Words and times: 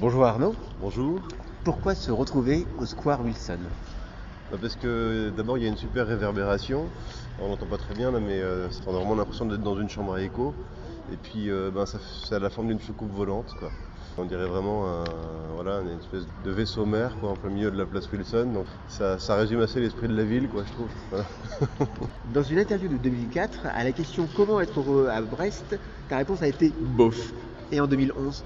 Bonjour 0.00 0.24
Arnaud. 0.24 0.54
Bonjour. 0.80 1.20
Pourquoi 1.62 1.94
se 1.94 2.10
retrouver 2.10 2.66
au 2.78 2.86
Square 2.86 3.22
Wilson? 3.22 3.58
Bah, 4.50 4.56
Parce 4.58 4.74
que 4.74 5.30
d'abord 5.36 5.58
il 5.58 5.64
y 5.64 5.66
a 5.66 5.68
une 5.68 5.76
super 5.76 6.06
réverbération. 6.06 6.88
On 7.38 7.48
n'entend 7.48 7.66
pas 7.66 7.76
très 7.76 7.94
bien 7.94 8.10
là, 8.10 8.18
mais 8.18 8.40
euh, 8.40 8.68
on 8.86 8.94
a 8.94 8.98
vraiment 8.98 9.14
l'impression 9.14 9.44
d'être 9.44 9.62
dans 9.62 9.78
une 9.78 9.90
chambre 9.90 10.14
à 10.14 10.22
écho. 10.22 10.54
Et 11.12 11.16
puis 11.16 11.50
euh, 11.50 11.70
ben, 11.70 11.84
ça, 11.84 11.98
à 12.34 12.38
la 12.38 12.48
forme 12.48 12.68
d'une 12.68 12.80
soucoupe 12.80 13.12
volante. 13.12 13.54
Quoi. 13.58 13.70
On 14.16 14.24
dirait 14.24 14.46
vraiment 14.46 14.86
un- 14.86 15.04
voilà, 15.54 15.80
une 15.80 15.98
espèce 15.98 16.26
de 16.42 16.50
vaisseau 16.50 16.86
mère 16.86 17.18
quoi, 17.20 17.30
en 17.30 17.36
plein 17.36 17.50
milieu 17.50 17.70
de 17.70 17.76
la 17.76 17.84
place 17.84 18.10
Wilson. 18.10 18.50
Donc 18.54 18.66
ça, 18.88 19.18
ça 19.18 19.34
résume 19.34 19.60
assez 19.60 19.80
l'esprit 19.80 20.08
de 20.08 20.16
la 20.16 20.24
ville, 20.24 20.48
quoi, 20.48 20.62
je 20.66 20.72
trouve. 20.72 20.88
Voilà. 21.10 21.26
Dans 22.32 22.42
une 22.42 22.58
interview 22.58 22.88
de 22.88 22.96
2004, 22.96 23.66
à 23.66 23.84
la 23.84 23.92
question 23.92 24.26
comment 24.34 24.60
être 24.62 24.80
heureux 24.80 25.08
à 25.08 25.20
Brest, 25.20 25.78
ta 26.08 26.16
réponse 26.16 26.40
a 26.40 26.48
été 26.48 26.72
bof. 26.96 27.32
Et 27.70 27.80
en 27.80 27.86
2011 27.86 28.44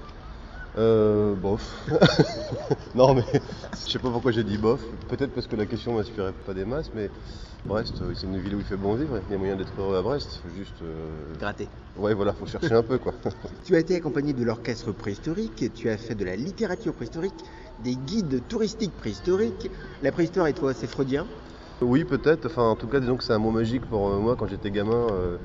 Euh, 0.77 1.35
bof. 1.35 1.87
non 2.95 3.13
mais 3.13 3.23
je 3.85 3.91
sais 3.91 3.99
pas 3.99 4.09
pourquoi 4.11 4.31
j'ai 4.31 4.43
dit 4.43 4.57
bof. 4.57 4.81
Peut-être 5.07 5.33
parce 5.33 5.47
que 5.47 5.55
la 5.55 5.65
question 5.65 5.95
m'inspirait 5.95 6.33
pas 6.33 6.53
des 6.53 6.65
masses, 6.65 6.91
mais 6.93 7.09
Brest, 7.65 8.01
euh, 8.01 8.13
c'est 8.13 8.27
une 8.27 8.37
ville 8.37 8.55
où 8.55 8.59
il 8.59 8.65
fait 8.65 8.77
bon 8.77 8.93
vivre. 8.95 9.21
Il 9.27 9.31
y 9.31 9.35
a 9.35 9.37
moyen 9.37 9.55
d'être 9.55 9.79
heureux 9.79 9.97
à 9.97 10.01
Brest. 10.01 10.41
Juste, 10.55 10.81
euh, 10.81 11.33
Gratté. 11.39 11.69
ouais, 11.95 12.13
voilà, 12.13 12.33
faut 12.33 12.45
chercher 12.45 12.73
un 12.73 12.83
peu 12.83 12.97
quoi. 12.97 13.13
Tu 13.63 13.75
as 13.75 13.79
été 13.79 13.95
accompagné 13.95 14.33
de 14.33 14.43
l'orchestre 14.43 14.91
préhistorique, 14.91 15.73
tu 15.73 15.89
as 15.89 15.97
fait 15.97 16.13
de 16.13 16.23
la 16.25 16.35
littérature 16.35 16.93
préhistorique, 16.93 17.45
des 17.79 17.95
guides 17.95 18.47
touristiques 18.47 18.95
préhistoriques. 18.95 19.71
La 20.03 20.11
préhistoire 20.11 20.47
et 20.47 20.53
toi, 20.53 20.73
c'est 20.73 20.87
freudien? 20.87 21.25
Oui, 21.81 22.05
peut-être. 22.05 22.45
Enfin, 22.45 22.63
en 22.63 22.75
tout 22.75 22.87
cas, 22.87 22.99
disons 22.99 23.17
que 23.17 23.23
c'est 23.23 23.33
un 23.33 23.37
mot 23.39 23.51
magique 23.51 23.85
pour 23.85 24.07
euh, 24.07 24.19
moi 24.19 24.35
quand 24.35 24.47
j'étais 24.47 24.71
gamin. 24.71 25.07
euh, 25.11 25.37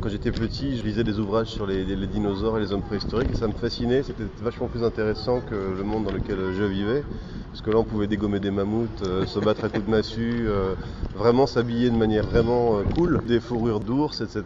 quand 0.00 0.08
j'étais 0.08 0.30
petit, 0.30 0.76
je 0.76 0.84
lisais 0.84 1.02
des 1.02 1.18
ouvrages 1.18 1.48
sur 1.48 1.66
les, 1.66 1.84
dinosaures 2.06 2.58
et 2.58 2.60
les 2.60 2.72
hommes 2.72 2.82
préhistoriques 2.82 3.32
et 3.32 3.34
ça 3.34 3.48
me 3.48 3.52
fascinait. 3.52 4.02
C'était 4.02 4.26
vachement 4.40 4.68
plus 4.68 4.84
intéressant 4.84 5.40
que 5.40 5.54
le 5.54 5.82
monde 5.82 6.04
dans 6.04 6.12
lequel 6.12 6.52
je 6.52 6.62
vivais. 6.62 7.04
Parce 7.50 7.62
que 7.62 7.70
là, 7.70 7.78
on 7.78 7.84
pouvait 7.84 8.06
dégommer 8.06 8.38
des 8.38 8.50
mammouths, 8.50 9.02
euh, 9.02 9.26
se 9.26 9.38
battre 9.40 9.64
à 9.64 9.68
coups 9.68 9.84
de 9.86 9.90
massue, 9.90 10.46
euh, 10.46 10.74
vraiment 11.14 11.46
s'habiller 11.46 11.90
de 11.90 11.96
manière 11.96 12.24
vraiment 12.24 12.78
euh, 12.78 12.84
cool, 12.84 13.24
des 13.26 13.40
fourrures 13.40 13.80
d'ours, 13.80 14.20
etc. 14.20 14.44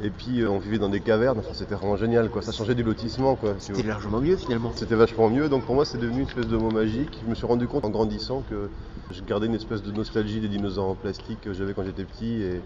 Et 0.00 0.10
puis, 0.10 0.40
euh, 0.42 0.48
on 0.50 0.58
vivait 0.58 0.78
dans 0.78 0.88
des 0.88 1.00
cavernes. 1.00 1.38
Enfin, 1.40 1.54
c'était 1.54 1.74
vraiment 1.74 1.96
génial, 1.96 2.30
quoi. 2.30 2.40
Ça 2.42 2.52
changeait 2.52 2.74
du 2.76 2.84
lotissement, 2.84 3.34
quoi. 3.34 3.56
C'était 3.58 3.82
largement 3.82 4.20
mieux 4.20 4.36
finalement. 4.36 4.72
c'était 4.76 4.94
vachement 4.94 5.28
mieux, 5.28 5.48
donc 5.48 5.64
pour 5.64 5.74
moi 5.74 5.84
c'est 5.84 5.98
devenu 5.98 6.20
une 6.20 6.26
espèce 6.28 6.46
de 6.46 6.56
mot 6.56 6.70
magique. 6.70 7.18
Je 7.24 7.28
me 7.28 7.34
suis 7.34 7.46
rendu 7.46 7.66
compte 7.66 7.84
en 7.84 7.90
grandissant 7.90 8.42
que 8.42 8.70
je 9.10 9.22
gardais 9.22 9.46
une 9.46 9.54
espèce 9.54 9.82
de 9.82 9.90
nostalgie 9.90 10.40
des 10.40 10.48
dinosaures 10.48 10.88
en 10.88 10.94
plastique 10.94 11.40
que 11.40 11.52
j'avais 11.52 11.74
quand 11.74 11.84
j'étais 11.84 12.04
petit 12.04 12.42
et, 12.42 12.60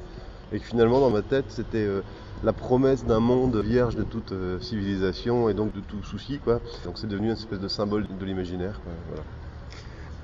et 0.52 0.58
que 0.60 0.64
finalement 0.64 1.00
dans 1.00 1.10
ma 1.10 1.22
tête 1.22 1.46
c'était 1.48 1.78
euh, 1.84 2.02
la 2.42 2.52
promesse 2.52 3.04
d'un 3.04 3.20
monde 3.20 3.56
vierge 3.56 3.96
de 3.96 4.02
toute 4.02 4.32
euh, 4.32 4.60
civilisation 4.60 5.48
et 5.48 5.54
donc 5.54 5.72
de 5.72 5.80
tout 5.80 6.02
souci 6.02 6.38
quoi. 6.38 6.60
Donc 6.84 6.98
c'est 6.98 7.06
devenu 7.06 7.28
une 7.28 7.32
espèce 7.32 7.60
de 7.60 7.68
symbole 7.68 8.06
de 8.06 8.24
l'imaginaire. 8.24 8.80
voilà. 9.08 9.22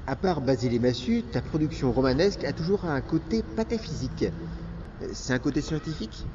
À 0.06 0.16
part 0.16 0.40
Basile 0.40 0.74
et 0.74 0.78
Massu, 0.78 1.22
ta 1.22 1.40
production 1.40 1.92
romanesque 1.92 2.44
a 2.44 2.52
toujours 2.52 2.84
un 2.86 3.00
côté 3.00 3.42
pataphysique. 3.42 4.26
C'est 5.12 5.32
un 5.32 5.38
côté 5.38 5.60
scientifique? 5.60 6.26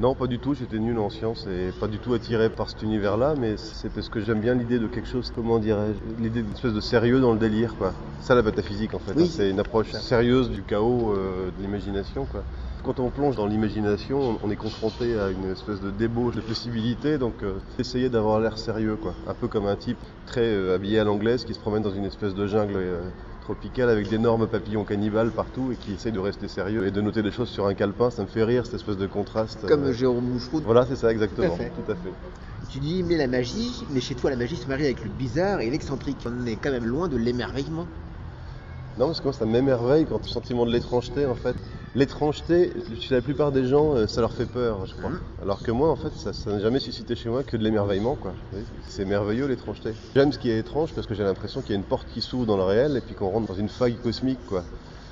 Non, 0.00 0.14
pas 0.14 0.26
du 0.26 0.38
tout. 0.38 0.54
J'étais 0.54 0.78
nul 0.78 0.98
en 0.98 1.10
sciences 1.10 1.46
et 1.46 1.72
pas 1.78 1.86
du 1.86 1.98
tout 1.98 2.14
attiré 2.14 2.48
par 2.48 2.70
cet 2.70 2.80
univers-là, 2.82 3.34
mais 3.38 3.58
c'est 3.58 3.90
parce 3.90 4.08
que 4.08 4.20
j'aime 4.20 4.40
bien 4.40 4.54
l'idée 4.54 4.78
de 4.78 4.86
quelque 4.86 5.06
chose, 5.08 5.30
comment 5.34 5.58
dirais-je, 5.58 6.22
l'idée 6.22 6.42
d'une 6.42 6.52
espèce 6.52 6.72
de 6.72 6.80
sérieux 6.80 7.20
dans 7.20 7.32
le 7.32 7.38
délire, 7.38 7.76
quoi. 7.76 7.92
Ça, 8.18 8.34
la 8.34 8.42
métaphysique, 8.42 8.94
en 8.94 8.98
fait. 8.98 9.12
Oui. 9.14 9.24
hein. 9.24 9.28
C'est 9.30 9.50
une 9.50 9.60
approche 9.60 9.92
sérieuse 9.92 10.48
du 10.48 10.62
chaos, 10.62 11.12
euh, 11.12 11.50
de 11.50 11.62
l'imagination, 11.62 12.24
quoi. 12.24 12.44
Quand 12.82 12.98
on 12.98 13.10
plonge 13.10 13.36
dans 13.36 13.46
l'imagination, 13.46 14.18
on- 14.18 14.38
on 14.42 14.50
est 14.50 14.56
confronté 14.56 15.18
à 15.18 15.28
une 15.28 15.44
espèce 15.50 15.80
de 15.82 15.90
débauche 15.90 16.34
de 16.34 16.40
possibilités, 16.40 17.18
donc 17.18 17.42
euh, 17.42 17.58
essayer 17.78 18.08
d'avoir 18.08 18.40
l'air 18.40 18.56
sérieux, 18.56 18.96
quoi. 18.96 19.14
Un 19.26 19.34
peu 19.34 19.48
comme 19.48 19.66
un 19.66 19.76
type 19.76 19.98
très 20.24 20.46
euh, 20.46 20.74
habillé 20.74 20.98
à 20.98 21.04
l'anglaise 21.04 21.44
qui 21.44 21.52
se 21.52 21.60
promène 21.60 21.82
dans 21.82 21.90
une 21.92 22.06
espèce 22.06 22.34
de 22.34 22.46
jungle 22.46 22.78
tropicale 23.40 23.88
avec 23.88 24.08
d'énormes 24.08 24.46
papillons 24.46 24.84
cannibales 24.84 25.32
partout 25.32 25.72
et 25.72 25.76
qui 25.76 25.92
essaye 25.92 26.12
de 26.12 26.18
rester 26.18 26.48
sérieux 26.48 26.86
et 26.86 26.90
de 26.90 27.00
noter 27.00 27.22
des 27.22 27.30
choses 27.30 27.48
sur 27.48 27.66
un 27.66 27.74
calepin. 27.74 28.10
Ça 28.10 28.22
me 28.22 28.28
fait 28.28 28.44
rire, 28.44 28.64
cette 28.64 28.74
espèce 28.74 28.96
de 28.96 29.06
contraste. 29.06 29.66
Comme 29.66 29.84
euh, 29.84 29.92
Jérôme 29.92 30.38
voilà, 30.64 30.86
c'est 30.86 30.96
ça, 30.96 31.10
exactement. 31.10 31.48
Tout 31.48 31.54
à 31.54 31.56
fait. 31.56 31.70
Tout 31.70 31.90
à 31.90 31.94
fait. 31.94 32.12
Tu 32.68 32.78
dis 32.78 33.02
mais 33.02 33.16
la 33.16 33.26
magie, 33.26 33.86
mais 33.90 34.00
chez 34.00 34.14
toi 34.14 34.30
la 34.30 34.36
magie 34.36 34.56
se 34.56 34.68
marie 34.68 34.84
avec 34.84 35.02
le 35.02 35.10
bizarre 35.10 35.60
et 35.60 35.70
l'excentrique. 35.70 36.18
On 36.26 36.46
est 36.46 36.56
quand 36.56 36.70
même 36.70 36.86
loin 36.86 37.08
de 37.08 37.16
l'émerveillement. 37.16 37.88
Non, 39.00 39.06
parce 39.06 39.20
que 39.20 39.24
moi, 39.24 39.32
ça 39.32 39.46
m'émerveille 39.46 40.04
quand 40.04 40.22
le 40.22 40.28
sentiment 40.28 40.66
de 40.66 40.72
l'étrangeté, 40.72 41.24
en 41.24 41.34
fait. 41.34 41.56
L'étrangeté, 41.94 42.70
chez 43.00 43.14
la 43.14 43.22
plupart 43.22 43.50
des 43.50 43.64
gens, 43.64 43.94
euh, 43.94 44.06
ça 44.06 44.20
leur 44.20 44.30
fait 44.30 44.44
peur, 44.44 44.84
je 44.84 44.94
crois. 44.94 45.12
Alors 45.40 45.62
que 45.62 45.70
moi, 45.70 45.88
en 45.88 45.96
fait, 45.96 46.12
ça 46.12 46.50
n'a 46.50 46.60
jamais 46.60 46.80
suscité 46.80 47.16
chez 47.16 47.30
moi 47.30 47.42
que 47.42 47.56
de 47.56 47.64
l'émerveillement, 47.64 48.14
quoi. 48.14 48.34
C'est 48.86 49.06
merveilleux, 49.06 49.46
l'étrangeté. 49.46 49.94
J'aime 50.14 50.30
ce 50.32 50.38
qui 50.38 50.50
est 50.50 50.58
étrange 50.58 50.92
parce 50.92 51.06
que 51.06 51.14
j'ai 51.14 51.24
l'impression 51.24 51.62
qu'il 51.62 51.70
y 51.70 51.72
a 51.72 51.76
une 51.76 51.84
porte 51.86 52.08
qui 52.12 52.20
s'ouvre 52.20 52.44
dans 52.44 52.58
le 52.58 52.62
réel 52.62 52.94
et 52.98 53.00
puis 53.00 53.14
qu'on 53.14 53.30
rentre 53.30 53.46
dans 53.46 53.58
une 53.58 53.70
faille 53.70 53.96
cosmique, 53.96 54.44
quoi. 54.46 54.64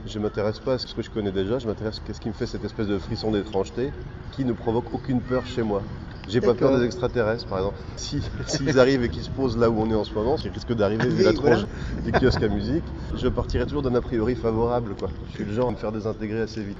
Je 0.04 0.18
m'intéresse 0.18 0.58
pas 0.58 0.74
à 0.74 0.78
ce 0.78 0.94
que 0.94 1.00
je 1.00 1.08
connais 1.08 1.32
déjà, 1.32 1.58
je 1.58 1.66
m'intéresse 1.66 2.02
à 2.06 2.12
ce 2.12 2.20
qui 2.20 2.28
me 2.28 2.34
fait 2.34 2.46
cette 2.46 2.66
espèce 2.66 2.88
de 2.88 2.98
frisson 2.98 3.30
d'étrangeté 3.30 3.90
qui 4.32 4.44
ne 4.44 4.52
provoque 4.52 4.92
aucune 4.92 5.22
peur 5.22 5.46
chez 5.46 5.62
moi. 5.62 5.82
J'ai 6.28 6.40
pas 6.40 6.54
peur 6.54 6.78
des 6.78 6.84
extraterrestres, 6.84 7.46
par 7.46 7.58
exemple. 7.58 7.78
Si- 7.96 8.22
S'ils 8.46 8.78
arrivent 8.78 9.02
et 9.04 9.08
qu'ils 9.08 9.22
se 9.24 9.30
posent 9.30 9.56
là 9.56 9.70
où 9.70 9.78
on 9.80 9.90
est 9.90 9.94
en 9.94 10.04
ce 10.04 10.12
moment, 10.14 10.36
qui 10.36 10.48
risque 10.48 10.72
d'arriver 10.74 11.08
vu 11.08 11.18
Oui, 11.18 11.24
la 11.24 11.32
voilà. 11.32 11.56
tronche 11.56 11.68
des 12.04 12.12
kiosques 12.12 12.42
à 12.42 12.48
musique, 12.48 12.84
je 13.14 13.28
partirai 13.28 13.66
toujours 13.66 13.82
d'un 13.82 13.94
a 13.94 14.00
priori 14.00 14.34
favorable. 14.34 14.94
Quoi. 14.94 15.08
Je 15.28 15.34
suis 15.34 15.44
le 15.44 15.52
genre 15.52 15.68
à 15.68 15.72
me 15.72 15.76
faire 15.76 15.92
désintégrer 15.92 16.40
assez 16.40 16.62
vite. 16.62 16.78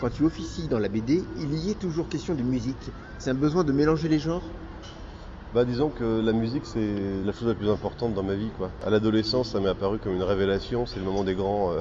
Quand 0.00 0.10
tu 0.10 0.22
officies 0.24 0.68
dans 0.68 0.78
la 0.78 0.88
BD, 0.88 1.26
il 1.36 1.54
y 1.54 1.70
est 1.70 1.74
toujours 1.80 2.08
question 2.08 2.34
de 2.34 2.42
musique. 2.42 2.92
C'est 3.18 3.30
un 3.30 3.34
besoin 3.34 3.64
de 3.64 3.72
mélanger 3.72 4.08
les 4.08 4.18
genres? 4.18 4.44
Bah, 5.54 5.64
disons 5.64 5.88
que 5.88 6.20
la 6.20 6.32
musique, 6.32 6.66
c'est 6.66 7.22
la 7.24 7.32
chose 7.32 7.48
la 7.48 7.54
plus 7.54 7.70
importante 7.70 8.14
dans 8.14 8.22
ma 8.22 8.34
vie. 8.34 8.50
Quoi. 8.56 8.70
À 8.84 8.90
l'adolescence, 8.90 9.50
ça 9.52 9.60
m'est 9.60 9.68
apparu 9.70 9.98
comme 9.98 10.14
une 10.14 10.22
révélation. 10.22 10.84
C'est 10.86 10.98
le 10.98 11.06
moment 11.06 11.24
des 11.24 11.34
grands, 11.34 11.72
euh, 11.72 11.80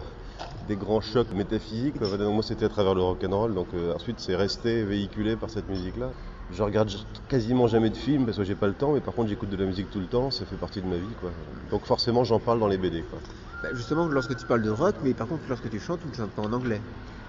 des 0.68 0.78
grands 0.78 1.02
chocs 1.02 1.32
métaphysiques. 1.34 1.98
quoi. 2.00 2.08
Donc, 2.18 2.34
moi, 2.34 2.44
c'était 2.44 2.66
à 2.66 2.70
travers 2.70 2.96
le 2.96 3.02
rock'n'roll. 3.02 3.54
Donc 3.54 3.68
euh, 3.74 3.94
ensuite, 3.94 4.20
c'est 4.20 4.36
resté 4.36 4.84
véhiculé 4.84 5.36
par 5.36 5.50
cette 5.50 5.68
musique-là. 5.70 6.12
Je 6.50 6.64
regarde 6.64 6.90
quasiment 7.28 7.68
jamais 7.68 7.90
de 7.90 7.98
films 7.98 8.26
parce 8.26 8.38
que 8.38 8.44
j'ai 8.44 8.56
pas 8.56 8.68
le 8.68 8.74
temps, 8.74 8.94
mais 8.94 9.02
par 9.02 9.14
contre, 9.14 9.30
j'écoute 9.30 9.50
de 9.50 9.58
la 9.58 9.66
musique 9.66 9.90
tout 9.90 10.00
le 10.00 10.08
temps. 10.08 10.32
Ça 10.32 10.46
fait 10.46 10.56
partie 10.56 10.82
de 10.82 10.88
ma 10.88 10.96
vie. 10.96 11.14
Quoi. 11.20 11.32
Donc 11.70 11.86
forcément, 11.86 12.24
j'en 12.24 12.40
parle 12.40 12.60
dans 12.60 12.68
les 12.68 12.78
BD. 12.78 13.04
Quoi. 13.04 13.20
Bah, 13.62 13.70
Justement, 13.74 14.08
lorsque 14.08 14.36
tu 14.36 14.46
parles 14.46 14.62
de 14.62 14.70
rock, 14.70 14.96
mais 15.04 15.14
par 15.14 15.28
contre, 15.28 15.44
lorsque 15.50 15.70
tu 15.70 15.80
chantes, 15.80 16.00
tu 16.02 16.08
le 16.08 16.14
chantes 16.14 16.32
pas 16.32 16.44
en 16.44 16.54
anglais. 16.54 16.82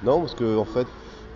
Non, 0.02 0.20
parce 0.20 0.34
que 0.34 0.56
en 0.56 0.64
fait, 0.64 0.86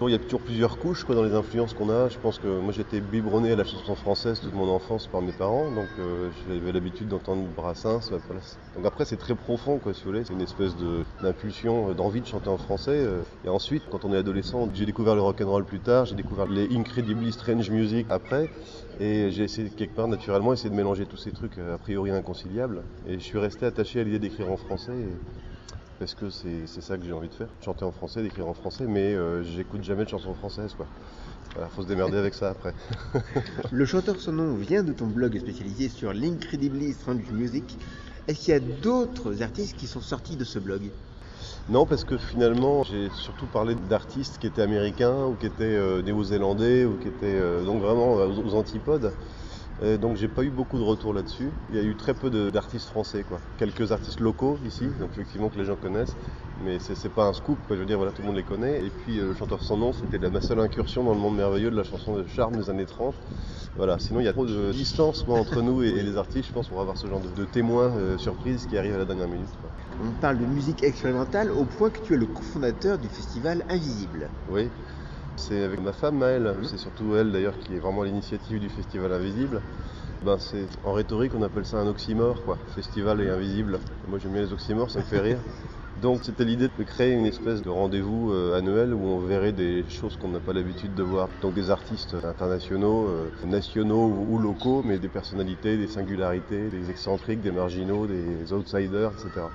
il 0.08 0.12
y 0.12 0.14
a 0.14 0.18
toujours 0.18 0.40
plusieurs 0.40 0.78
couches 0.78 1.06
dans 1.06 1.22
les 1.22 1.34
influences 1.34 1.74
qu'on 1.74 1.90
a. 1.90 2.08
Je 2.08 2.18
pense 2.18 2.38
que 2.38 2.46
moi 2.46 2.72
j'étais 2.72 3.00
biberonné 3.00 3.52
à 3.52 3.56
la 3.56 3.64
chanson 3.64 3.94
française 3.94 4.40
toute 4.40 4.54
mon 4.54 4.68
enfance 4.68 5.06
par 5.08 5.22
mes 5.22 5.32
parents, 5.32 5.70
donc 5.70 5.88
euh, 5.98 6.30
j'avais 6.46 6.72
l'habitude 6.72 7.08
d'entendre 7.08 7.48
Brassens. 7.54 8.10
Donc 8.74 8.86
après 8.86 9.04
c'est 9.04 9.16
très 9.16 9.34
profond, 9.34 9.80
si 9.92 10.02
vous 10.02 10.10
voulez. 10.10 10.24
C'est 10.24 10.32
une 10.32 10.40
espèce 10.40 10.74
d'impulsion, 11.20 11.90
euh, 11.90 11.94
d'envie 11.94 12.20
de 12.20 12.26
chanter 12.26 12.48
en 12.48 12.56
français. 12.58 12.90
euh. 12.92 13.22
Et 13.44 13.48
ensuite, 13.48 13.82
quand 13.90 14.04
on 14.04 14.12
est 14.12 14.16
adolescent, 14.18 14.68
j'ai 14.72 14.86
découvert 14.86 15.14
le 15.14 15.22
rock'n'roll 15.22 15.64
plus 15.64 15.80
tard, 15.80 16.06
j'ai 16.06 16.14
découvert 16.14 16.46
les 16.46 16.68
Incredibly 16.74 17.32
Strange 17.32 17.70
Music 17.70 18.06
après, 18.08 18.48
et 18.98 19.30
j'ai 19.30 19.44
essayé 19.44 19.70
quelque 19.70 19.94
part 19.94 20.08
naturellement 20.08 20.52
essayer 20.52 20.70
de 20.70 20.74
mélanger 20.74 21.06
tous 21.06 21.16
ces 21.16 21.32
trucs 21.32 21.58
a 21.58 21.78
priori 21.78 22.10
inconciliables. 22.10 22.82
Et 23.06 23.14
je 23.18 23.24
suis 23.24 23.38
resté 23.38 23.66
attaché 23.66 24.00
à 24.00 24.04
l'idée 24.04 24.18
d'écrire 24.18 24.50
en 24.50 24.56
français. 24.56 24.92
Parce 26.02 26.14
que 26.14 26.30
c'est 26.30 26.80
ça 26.80 26.98
que 26.98 27.04
j'ai 27.04 27.12
envie 27.12 27.28
de 27.28 27.34
faire, 27.34 27.46
chanter 27.64 27.84
en 27.84 27.92
français, 27.92 28.22
d'écrire 28.22 28.48
en 28.48 28.54
français, 28.54 28.86
mais 28.88 29.14
euh, 29.14 29.44
j'écoute 29.44 29.84
jamais 29.84 30.02
de 30.02 30.08
chansons 30.08 30.34
françaises 30.34 30.74
quoi. 30.74 30.88
Voilà, 31.54 31.68
faut 31.68 31.82
se 31.82 31.86
démerder 31.86 32.16
avec 32.16 32.34
ça 32.34 32.50
après. 32.50 32.74
Le 33.70 33.84
chanteur 33.84 34.20
son 34.20 34.32
nom 34.32 34.56
vient 34.56 34.82
de 34.82 34.92
ton 34.92 35.06
blog 35.06 35.38
spécialisé 35.38 35.88
sur 35.88 36.12
l'Incredibly 36.12 36.92
Strange 36.92 37.30
Music. 37.30 37.78
Est-ce 38.26 38.40
qu'il 38.40 38.52
y 38.52 38.56
a 38.56 38.60
d'autres 38.60 39.42
artistes 39.42 39.76
qui 39.76 39.86
sont 39.86 40.00
sortis 40.00 40.34
de 40.34 40.42
ce 40.42 40.58
blog? 40.58 40.90
Non, 41.68 41.86
parce 41.86 42.02
que 42.02 42.18
finalement, 42.18 42.82
j'ai 42.82 43.08
surtout 43.10 43.46
parlé 43.46 43.76
d'artistes 43.76 44.38
qui 44.38 44.48
étaient 44.48 44.62
américains 44.62 45.26
ou 45.26 45.36
qui 45.36 45.46
étaient 45.46 45.62
euh, 45.62 46.02
néo-zélandais 46.02 46.84
ou 46.84 46.98
qui 46.98 47.06
étaient 47.06 47.26
euh, 47.26 47.64
donc 47.64 47.80
vraiment 47.80 48.14
aux 48.14 48.54
antipodes. 48.56 49.12
Donc 49.80 50.16
j'ai 50.16 50.28
pas 50.28 50.44
eu 50.44 50.50
beaucoup 50.50 50.78
de 50.78 50.84
retours 50.84 51.12
là-dessus. 51.12 51.50
Il 51.68 51.74
y 51.74 51.78
a 51.78 51.82
eu 51.82 51.96
très 51.96 52.14
peu 52.14 52.30
d'artistes 52.52 52.86
français, 52.86 53.24
quoi. 53.24 53.40
Quelques 53.56 53.90
artistes 53.90 54.20
locaux 54.20 54.58
ici, 54.64 54.86
donc 55.00 55.10
effectivement 55.12 55.48
que 55.50 55.58
les 55.58 55.64
gens 55.64 55.76
connaissent, 55.76 56.16
mais 56.56 56.78
c'est 56.78 57.08
pas 57.08 57.24
un 57.26 57.32
scoop, 57.32 57.58
quoi. 57.66 57.74
Je 57.76 57.80
veux 57.80 57.86
dire, 57.86 57.96
voilà, 57.96 58.12
tout 58.12 58.22
le 58.22 58.28
monde 58.28 58.36
les 58.36 58.44
connaît. 58.44 58.84
Et 58.84 58.90
puis 58.90 59.18
euh, 59.18 59.28
le 59.28 59.34
chanteur 59.34 59.62
sans 59.62 59.76
nom, 59.76 59.92
c'était 59.92 60.18
la- 60.18 60.30
ma 60.30 60.40
seule 60.40 60.60
incursion 60.60 61.02
dans 61.02 61.14
le 61.14 61.18
monde 61.20 61.36
merveilleux 61.36 61.70
de 61.70 61.76
la 61.76 61.82
chanson 61.84 62.16
de 62.16 62.26
charme 62.26 62.56
des 62.56 62.70
années 62.70 62.86
30. 62.86 63.16
Voilà, 63.74 63.98
sinon 63.98 64.20
il 64.20 64.24
y 64.24 64.28
a 64.28 64.32
trop 64.34 64.46
de 64.46 64.70
distance 64.72 65.26
moi, 65.26 65.38
entre 65.38 65.62
nous 65.62 65.82
et, 65.82 65.88
et 65.88 66.02
les 66.02 66.16
artistes, 66.16 66.48
je 66.48 66.52
pense, 66.52 66.68
pour 66.68 66.80
avoir 66.80 66.96
ce 66.96 67.06
genre 67.06 67.20
de, 67.20 67.30
de 67.30 67.44
témoins 67.46 67.96
euh, 67.96 68.18
surprises 68.18 68.66
qui 68.66 68.76
arrivent 68.76 68.94
à 68.94 68.98
la 68.98 69.06
dernière 69.06 69.28
minute. 69.28 69.56
quoi. 69.60 69.70
On 69.98 70.12
parle 70.12 70.38
de 70.38 70.44
musique 70.46 70.82
expérimentale 70.84 71.50
au 71.50 71.64
point 71.64 71.90
que 71.90 72.00
tu 72.02 72.12
es 72.14 72.16
le 72.18 72.26
cofondateur 72.26 72.98
du 72.98 73.08
festival 73.08 73.64
Invisible. 73.70 74.30
Oui, 74.48 74.68
c'est 75.36 75.62
avec 75.62 75.80
ma 75.80 75.92
femme 75.92 76.18
Maëlle, 76.18 76.54
Mhm. 76.58 76.64
c'est 76.64 76.78
surtout 76.78 77.14
elle 77.16 77.32
d'ailleurs 77.32 77.58
qui 77.58 77.74
est 77.74 77.78
vraiment 77.78 78.02
l'initiative 78.02 78.60
du 78.60 78.68
Festival 78.68 79.12
Invisible. 79.12 79.62
Ben, 80.22 80.38
c'est, 80.38 80.66
en 80.84 80.92
rhétorique 80.92 81.34
on 81.34 81.42
appelle 81.42 81.64
ça 81.64 81.78
un 81.78 81.86
oxymore, 81.88 82.44
quoi. 82.44 82.58
Festival 82.74 83.20
et 83.20 83.28
invisible. 83.28 83.80
Moi 84.06 84.18
j'aime 84.18 84.32
bien 84.32 84.42
les 84.42 84.52
oxymores, 84.52 84.90
ça 84.90 85.00
me 85.00 85.04
fait 85.04 85.20
rire. 85.20 85.40
Donc 85.96 86.20
c'était 86.24 86.44
l'idée 86.44 86.68
de 86.68 86.84
créer 86.84 87.12
une 87.12 87.26
espèce 87.26 87.60
de 87.60 87.68
rendez-vous 87.68 88.32
euh, 88.32 88.56
annuel 88.56 88.94
où 88.94 89.00
on 89.04 89.18
verrait 89.18 89.52
des 89.52 89.84
choses 89.88 90.16
qu'on 90.16 90.28
n'a 90.28 90.40
pas 90.40 90.52
l'habitude 90.54 90.94
de 90.94 91.02
voir. 91.02 91.28
Donc 91.42 91.54
des 91.54 91.70
artistes 91.70 92.14
internationaux, 92.22 93.08
euh, 93.08 93.30
nationaux 93.44 94.06
ou 94.28 94.38
locaux, 94.38 94.82
mais 94.84 94.98
des 94.98 95.08
personnalités, 95.10 95.76
des 95.76 95.88
singularités, 95.88 96.70
des 96.70 96.88
excentriques, 96.88 97.40
des 97.40 97.50
marginaux, 97.50 98.06
des 98.06 98.52
outsiders, 98.52 99.12
etc. 99.12 99.46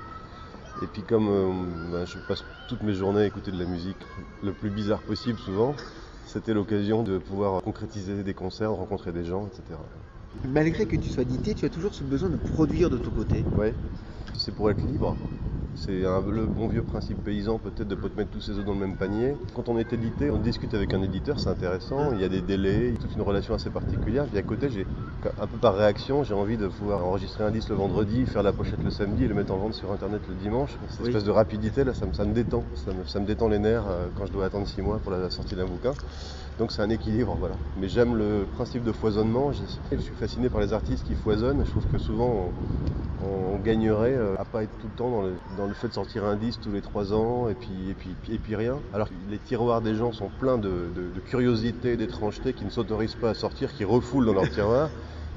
Et 0.81 0.87
puis 0.87 1.01
comme 1.01 1.27
euh, 1.29 1.91
ben, 1.91 2.05
je 2.05 2.17
passe 2.27 2.43
toutes 2.67 2.83
mes 2.83 2.93
journées 2.93 3.21
à 3.21 3.25
écouter 3.25 3.51
de 3.51 3.57
la 3.57 3.65
musique 3.65 3.97
le 4.43 4.53
plus 4.53 4.69
bizarre 4.69 5.01
possible 5.01 5.39
souvent, 5.39 5.75
c'était 6.25 6.53
l'occasion 6.53 7.03
de 7.03 7.17
pouvoir 7.17 7.61
concrétiser 7.63 8.23
des 8.23 8.33
concerts, 8.33 8.71
de 8.71 8.75
rencontrer 8.75 9.11
des 9.11 9.23
gens, 9.23 9.47
etc. 9.47 9.79
Malgré 10.47 10.85
que 10.85 10.95
tu 10.95 11.09
sois 11.09 11.23
dité, 11.23 11.55
tu 11.55 11.65
as 11.65 11.69
toujours 11.69 11.95
ce 11.95 12.03
besoin 12.03 12.29
de 12.29 12.35
produire 12.35 12.89
de 12.89 12.97
ton 12.97 13.11
côté. 13.11 13.43
Ouais, 13.55 13.73
c'est 14.35 14.53
pour 14.53 14.69
être 14.69 14.85
libre. 14.85 15.17
C'est 15.85 16.01
le 16.01 16.47
bon 16.47 16.67
vieux 16.67 16.81
principe 16.81 17.23
paysan 17.23 17.59
peut-être 17.59 17.87
de 17.87 17.95
ne 17.95 18.01
pas 18.01 18.09
te 18.09 18.17
mettre 18.17 18.31
tous 18.31 18.41
ses 18.41 18.51
œufs 18.57 18.65
dans 18.65 18.73
le 18.73 18.79
même 18.79 18.97
panier. 18.97 19.35
Quand 19.55 19.69
on 19.69 19.77
est 19.77 19.93
édité, 19.93 20.31
on 20.31 20.39
discute 20.39 20.73
avec 20.73 20.93
un 20.93 21.01
éditeur, 21.03 21.39
c'est 21.39 21.49
intéressant, 21.49 22.11
il 22.13 22.19
y 22.19 22.23
a 22.23 22.29
des 22.29 22.41
délais, 22.41 22.93
toute 22.99 23.15
une 23.15 23.21
relation 23.21 23.53
assez 23.53 23.69
particulière. 23.69 24.25
Puis 24.25 24.37
à 24.39 24.41
côté, 24.41 24.69
j'ai 24.69 24.87
un 25.39 25.45
peu 25.47 25.57
par 25.57 25.75
réaction, 25.75 26.23
j'ai 26.23 26.33
envie 26.33 26.57
de 26.57 26.67
pouvoir 26.67 27.05
enregistrer 27.05 27.43
un 27.43 27.51
disque 27.51 27.69
le 27.69 27.75
vendredi, 27.75 28.25
faire 28.25 28.43
la 28.43 28.53
pochette 28.53 28.83
le 28.83 28.89
samedi 28.89 29.25
et 29.25 29.27
le 29.27 29.35
mettre 29.35 29.53
en 29.53 29.57
vente 29.57 29.75
sur 29.75 29.91
internet 29.91 30.21
le 30.27 30.33
dimanche. 30.35 30.77
Cette 30.89 31.01
Oui. 31.01 31.07
espèce 31.09 31.23
de 31.23 31.31
rapidité 31.31 31.83
là, 31.83 31.93
ça 31.93 32.05
me, 32.07 32.13
ça 32.13 32.25
me 32.25 32.33
détend, 32.33 32.63
ça 32.75 32.91
me, 32.91 33.03
ça 33.05 33.19
me 33.19 33.25
détend 33.25 33.47
les 33.47 33.59
nerfs 33.59 33.85
euh, 33.87 34.07
quand 34.15 34.25
je 34.25 34.31
dois 34.31 34.45
attendre 34.45 34.67
six 34.67 34.81
mois 34.81 34.97
pour 34.99 35.11
la 35.11 35.29
sortie 35.29 35.55
d'un 35.55 35.65
bouquin. 35.65 35.93
Donc 36.57 36.71
c'est 36.71 36.81
un 36.81 36.89
équilibre, 36.89 37.35
voilà. 37.39 37.55
Mais 37.79 37.87
j'aime 37.87 38.15
le 38.15 38.45
principe 38.55 38.83
de 38.83 38.91
foisonnement. 38.91 39.51
Je, 39.51 39.97
suis 39.97 40.13
fasciné 40.19 40.49
par 40.49 40.59
les 40.59 40.73
artistes 40.73 41.05
qui 41.05 41.13
foisonnent. 41.13 41.63
Je 41.63 41.69
trouve 41.69 41.85
que 41.85 41.99
souvent 41.99 42.51
on, 43.23 43.57
gagnerait 43.63 44.13
euh, 44.13 44.35
à 44.37 44.45
pas 44.45 44.63
être 44.63 44.71
tout 44.79 44.87
le 44.87 44.97
temps 44.97 45.23
dans 45.57 45.65
le, 45.65 45.73
fait 45.73 45.89
de 45.89 45.93
sortir 45.93 46.23
un 46.23 46.35
disque 46.35 46.61
tous 46.61 46.71
les 46.71 46.81
trois 46.81 47.11
ans 47.11 47.49
et 47.49 47.53
puis, 47.55 47.89
et 47.89 47.93
puis, 47.93 48.15
et 48.33 48.37
puis 48.37 48.55
rien. 48.55 48.77
Alors 48.93 49.09
les 49.29 49.39
tiroirs 49.39 49.81
des 49.81 49.95
gens 49.95 50.13
sont 50.13 50.29
pleins 50.39 50.57
de, 50.57 50.69
de, 50.95 51.09
de 51.13 51.19
curiosités, 51.19 51.97
d'étrangetés 51.97 52.53
qui 52.53 52.63
ne 52.63 52.69
s'autorisent 52.69 53.15
pas 53.15 53.31
à 53.31 53.33
sortir, 53.33 53.73
qui 53.73 53.83
refoulent 53.83 54.25
dans 54.25 54.33
leurs 54.33 54.49
tiroirs. 54.49 54.89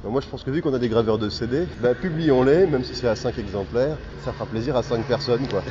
Donc 0.04 0.12
moi 0.12 0.20
je 0.20 0.28
pense 0.28 0.44
que 0.44 0.50
vu 0.50 0.62
qu'on 0.62 0.74
a 0.74 0.78
des 0.78 0.88
graveurs 0.88 1.18
de 1.18 1.28
CD, 1.28 1.66
bah, 1.82 1.94
publions-les, 1.94 2.66
même 2.66 2.84
si 2.84 2.94
c'est 2.94 3.08
à 3.08 3.16
5 3.16 3.38
exemplaires, 3.38 3.96
ça 4.24 4.32
fera 4.32 4.46
plaisir 4.46 4.76
à 4.76 4.82
5 4.82 5.04
personnes 5.06 5.46
quoi. 5.48 5.62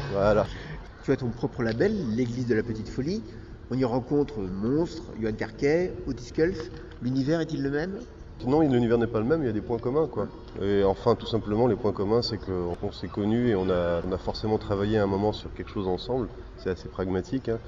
Tu 1.04 1.12
as 1.12 1.16
ton 1.16 1.30
propre 1.30 1.64
label, 1.64 1.94
l'Église 2.16 2.48
de 2.48 2.56
la 2.56 2.64
Petite 2.64 2.90
Folie. 2.90 3.24
On 3.72 3.78
y 3.78 3.86
rencontre 3.86 4.40
Monstre, 4.40 5.04
Johan 5.22 5.34
Carquet, 5.34 5.94
Otis 6.08 6.32
Kulf. 6.32 6.72
L'univers 7.04 7.40
est-il 7.40 7.62
le 7.62 7.70
même? 7.70 8.00
Non, 8.48 8.62
l'univers 8.62 8.98
n'est 8.98 9.06
pas 9.06 9.20
le 9.20 9.26
même, 9.26 9.44
il 9.44 9.46
y 9.46 9.50
a 9.50 9.54
des 9.54 9.62
points 9.62 9.78
communs 9.78 10.08
quoi. 10.08 10.28
Et 10.62 10.84
enfin 10.84 11.16
tout 11.16 11.28
simplement 11.28 11.68
les 11.68 11.76
points 11.76 11.92
communs 11.92 12.22
c'est 12.22 12.38
qu'on 12.38 12.92
s'est 12.92 13.10
connus 13.10 13.50
et 13.50 13.56
on 13.56 13.70
a, 13.70 14.02
forcément 14.18 14.58
travaillé 14.58 14.98
un 14.98 15.08
moment 15.08 15.34
sur 15.34 15.54
quelque 15.54 15.70
chose 15.70 15.88
ensemble. 15.88 16.30
C'est 16.58 16.70
assez 16.70 16.88
pragmatique. 16.88 17.50
hein. 17.50 17.60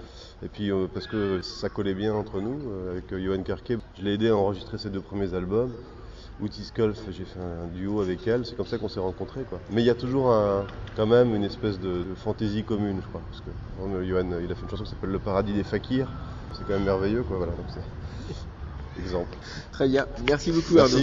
Et 0.43 0.47
puis 0.47 0.71
euh, 0.71 0.87
parce 0.91 1.07
que 1.07 1.41
ça 1.41 1.69
collait 1.69 1.93
bien 1.93 2.13
entre 2.13 2.41
nous, 2.41 2.71
euh, 2.71 2.91
avec 2.91 3.15
Johan 3.15 3.43
Carquet, 3.43 3.77
je 3.99 4.03
l'ai 4.03 4.13
aidé 4.13 4.29
à 4.29 4.35
enregistrer 4.35 4.77
ses 4.77 4.89
deux 4.89 5.01
premiers 5.01 5.33
albums. 5.33 5.71
Outis 6.39 6.71
Kulf, 6.73 6.99
j'ai 7.11 7.25
fait 7.25 7.39
un 7.39 7.67
duo 7.67 8.01
avec 8.01 8.27
elle, 8.27 8.45
c'est 8.45 8.55
comme 8.55 8.65
ça 8.65 8.77
qu'on 8.77 8.89
s'est 8.89 8.99
rencontrés 8.99 9.43
quoi. 9.43 9.59
Mais 9.71 9.81
il 9.81 9.85
y 9.85 9.89
a 9.89 9.95
toujours 9.95 10.31
un, 10.31 10.65
quand 10.95 11.05
même 11.05 11.35
une 11.35 11.43
espèce 11.43 11.79
de, 11.79 12.03
de 12.03 12.15
fantaisie 12.15 12.63
commune 12.63 12.99
je 13.01 13.07
crois. 13.07 13.21
Parce 13.29 13.41
que 13.41 13.95
euh, 13.95 14.07
Johan 14.07 14.39
il 14.41 14.51
a 14.51 14.55
fait 14.55 14.63
une 14.63 14.69
chanson 14.69 14.83
qui 14.83 14.89
s'appelle 14.89 15.11
Le 15.11 15.19
paradis 15.19 15.53
des 15.53 15.63
fakirs. 15.63 16.09
C'est 16.53 16.65
quand 16.65 16.73
même 16.73 16.83
merveilleux 16.85 17.23
quoi, 17.23 17.37
voilà. 17.37 17.53
Donc 17.53 17.65
c'est 17.73 19.01
exemple. 19.03 19.37
Très 19.71 19.87
bien. 19.87 20.07
Merci 20.27 20.51
beaucoup 20.51 20.77
Arnaud. 20.79 20.97